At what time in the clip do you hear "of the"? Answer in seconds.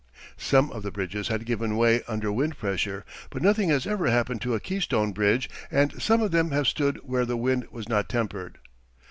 0.71-0.89